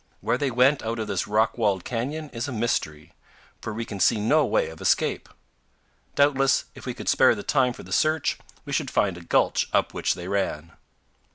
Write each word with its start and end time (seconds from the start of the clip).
Where 0.19 0.39
they 0.39 0.49
went 0.49 0.81
out 0.81 0.97
of 0.97 1.05
this 1.07 1.27
rock 1.27 1.59
walled 1.59 1.85
canyon 1.85 2.31
is 2.31 2.47
a 2.47 2.51
mystery, 2.51 3.13
for 3.61 3.71
we 3.71 3.85
can 3.85 3.99
see 3.99 4.19
no 4.19 4.43
way 4.43 4.67
of 4.69 4.81
escape. 4.81 5.29
Doubtless, 6.15 6.65
if 6.73 6.87
we 6.87 6.95
could 6.95 7.07
spare 7.07 7.35
the 7.35 7.43
time 7.43 7.71
for 7.71 7.83
the 7.83 7.91
search, 7.93 8.39
we 8.65 8.73
should 8.73 8.89
find 8.89 9.15
a 9.15 9.21
gulch 9.21 9.69
up 9.71 9.93
which 9.93 10.15
they 10.15 10.27
ran. 10.27 10.71